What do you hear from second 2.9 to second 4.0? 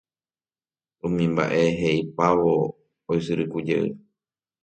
oisyrykujey